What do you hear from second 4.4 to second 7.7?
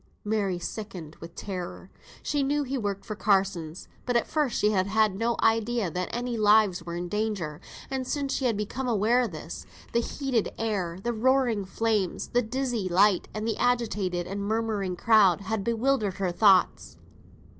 she had had no idea any lives were in danger;